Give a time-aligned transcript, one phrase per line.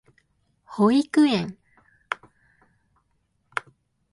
[0.65, 1.57] 保育園